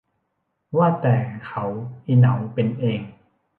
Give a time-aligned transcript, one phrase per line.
[0.77, 1.15] ว่าแต่
[1.47, 1.65] เขา
[2.05, 3.01] อิเหนาเป็นเอง